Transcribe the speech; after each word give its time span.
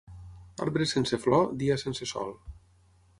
Arbre 0.65 0.87
sense 0.91 1.19
flor, 1.27 1.45
dia 1.65 1.77
sense 1.85 2.09
sol. 2.15 2.33